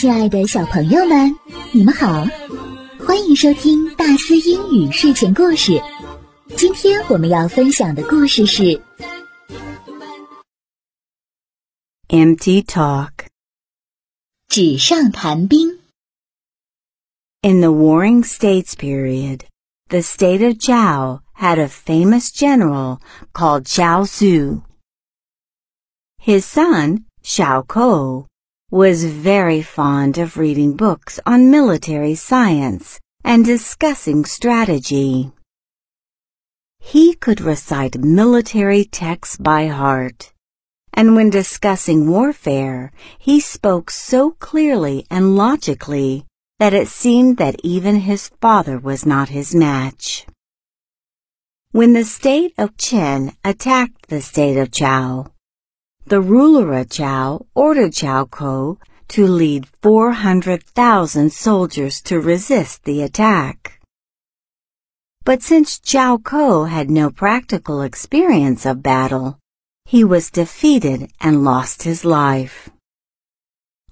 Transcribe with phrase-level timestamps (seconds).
[0.00, 1.36] 亲爱的小朋友们，
[1.72, 2.24] 你们好，
[3.04, 5.82] 欢迎收听大思英语睡前故事。
[6.56, 8.62] 今天我们要分享的故事是
[12.06, 13.10] 《Empty Talk》
[14.46, 15.80] 纸上谈兵。
[17.42, 19.40] In the Warring States period,
[19.88, 23.00] the state of Zhao had a famous general
[23.32, 24.62] called Zhao She.
[26.20, 28.26] His son, Zhao Kuo,
[28.70, 35.32] was very fond of reading books on military science and discussing strategy.
[36.78, 40.34] He could recite military texts by heart,
[40.92, 46.26] and when discussing warfare, he spoke so clearly and logically
[46.58, 50.26] that it seemed that even his father was not his match.
[51.72, 55.30] When the state of Qin attacked the state of Zhao,
[56.08, 58.78] the ruler of Zhao ordered Zhao Kuo
[59.08, 63.80] to lead 400,000 soldiers to resist the attack.
[65.24, 69.38] But since Zhao Kuo had no practical experience of battle,
[69.84, 72.70] he was defeated and lost his life.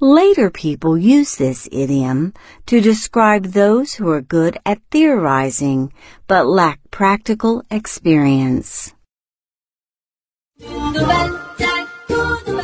[0.00, 2.34] Later people use this idiom
[2.66, 5.92] to describe those who are good at theorizing
[6.26, 8.92] but lack practical experience.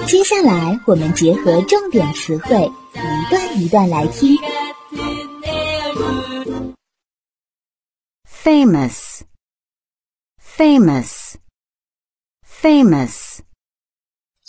[0.06, 4.36] 接下来，我们结合重点词汇，一段一段来听。
[8.26, 9.22] famous,
[10.40, 11.34] famous,
[12.44, 13.40] famous，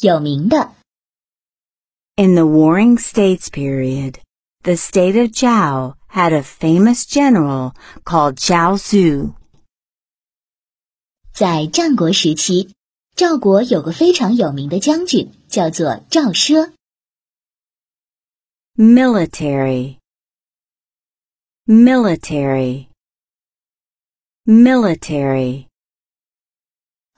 [0.02, 0.74] 有名的。
[2.16, 4.16] In the Warring States period,
[4.64, 9.34] the state of Zhao had a famous general called Zhao She.
[11.34, 12.74] 在战国时期，
[13.16, 16.72] 赵国有个非常有名的将军，叫做赵奢。
[18.76, 19.98] military,
[21.68, 22.88] military,
[24.46, 25.68] military.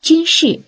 [0.02, 0.62] 军事。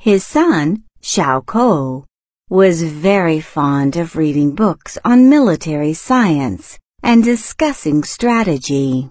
[0.00, 2.04] His son Zhao Kuo
[2.50, 9.10] was very fond of reading books on military science and discussing strategy.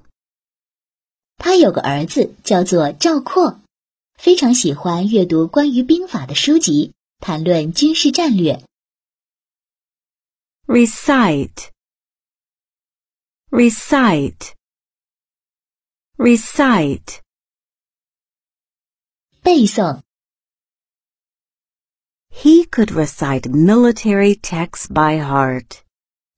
[1.37, 3.61] 他有个儿子叫做赵括。
[4.18, 8.62] 非常喜欢阅读关于兵法的书籍，谈论军事战略。
[10.66, 11.70] recite,
[13.50, 14.52] recite,
[16.16, 17.20] recite.
[19.42, 20.02] 背诵。
[22.30, 25.82] He could recite military texts by heart,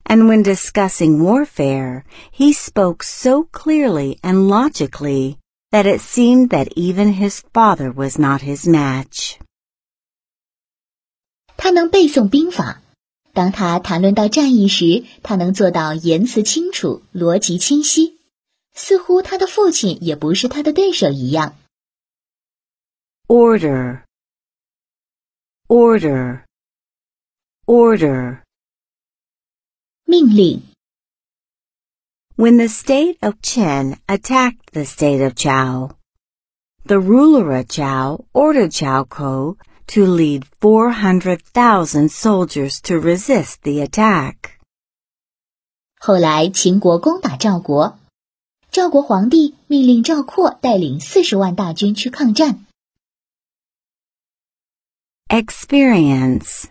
[0.04, 5.36] and when discussing warfare, he spoke so clearly and logically
[5.76, 9.36] that it seemed that even his father was not his match.
[11.56, 12.82] 他能背诵兵法，
[13.32, 18.18] 当他谈论到战役时，他能做到言辞清楚、逻辑清晰，
[18.74, 21.56] 似乎他的父亲也不是他的对手一样。
[23.28, 24.02] Order,
[25.68, 26.44] order,
[27.64, 28.42] order.
[30.04, 30.62] 命令。
[32.37, 35.95] when the state of Qin attacked the state of Zhao,
[36.85, 44.59] the ruler of Zhao ordered Zhao Kuo to lead 400,000 soldiers to resist the attack.
[45.99, 47.97] 后来，秦国攻打赵国，
[48.69, 52.67] 赵国皇帝命令赵括带领四十万大军去抗战。
[55.27, 56.65] Experience,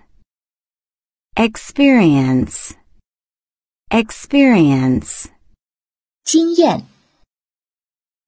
[1.34, 2.74] experience,
[3.90, 5.26] experience.
[6.26, 6.84] 经验。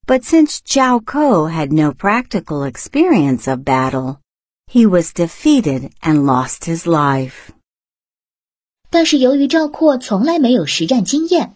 [0.07, 4.17] But since Zhao Kuo had no practical experience of battle,
[4.65, 7.51] he was defeated and lost his life.
[8.89, 11.55] 但是由于赵括从来没有实战经验，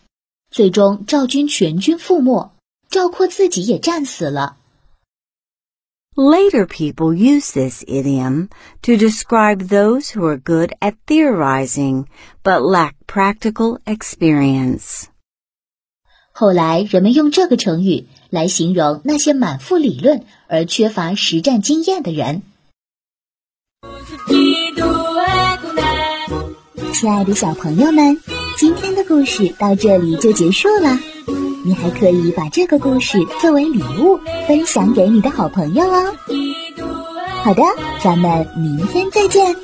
[0.51, 2.51] 最终赵军全军覆没，
[2.89, 4.57] 赵括自己也战死了。
[6.15, 8.49] Later people use this idiom
[8.83, 12.05] to describe those who are good at theorizing
[12.43, 15.07] but lack practical experience.
[16.35, 22.41] 后来，人们用这个成语来形容那些满腹理论而缺乏实战经验的人。
[26.91, 28.19] 亲爱的小朋友们，
[28.57, 30.97] 今天的故事到这里就结束了。
[31.65, 36.15] 你还可以把这个故事作为礼物分享给你的好朋友哦。
[37.43, 37.61] 好的，
[38.01, 39.55] 咱们明天再见。